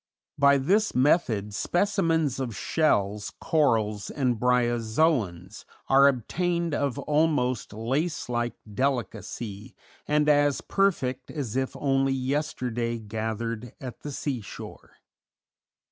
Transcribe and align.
By 0.39 0.57
this 0.57 0.95
method 0.95 1.53
specimens 1.53 2.39
of 2.39 2.55
shells, 2.57 3.31
corals, 3.39 4.09
and 4.09 4.39
bryozoans 4.39 5.63
are 5.89 6.07
obtained 6.07 6.73
of 6.73 6.97
almost 6.97 7.71
lace 7.71 8.27
like 8.27 8.53
delicacy, 8.73 9.75
and 10.07 10.27
as 10.27 10.59
perfect 10.61 11.29
as 11.29 11.55
if 11.55 11.75
only 11.75 12.13
yesterday 12.13 12.97
gathered 12.97 13.73
at 13.79 13.99
the 13.99 14.11
sea 14.11 14.41
shore. 14.41 14.95